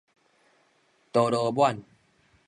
[1.13, 1.83] 哆囉滿